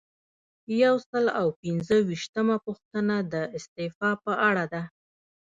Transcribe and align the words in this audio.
یو 0.83 0.95
سل 1.09 1.25
او 1.39 1.47
پنځه 1.61 1.95
ویشتمه 2.09 2.55
پوښتنه 2.65 3.15
د 3.33 3.35
استعفا 3.57 4.09
په 4.23 4.31
اړه 4.49 4.65
ده. 4.73 4.83